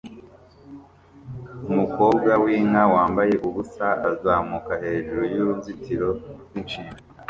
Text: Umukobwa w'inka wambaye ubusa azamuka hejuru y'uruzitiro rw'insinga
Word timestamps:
Umukobwa 1.71 2.31
w'inka 2.43 2.83
wambaye 2.93 3.33
ubusa 3.47 3.87
azamuka 4.09 4.71
hejuru 4.83 5.21
y'uruzitiro 5.33 6.07
rw'insinga 6.47 6.97